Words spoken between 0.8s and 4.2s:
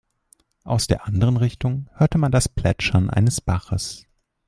der anderen Richtung hörte man das Plätschern eines Baches.